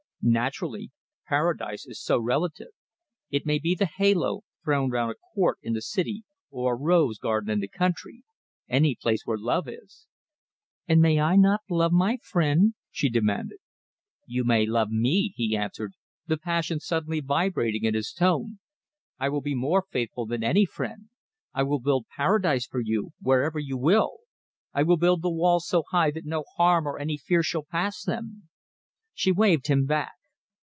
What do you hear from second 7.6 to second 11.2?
country, any place where love is!" "And may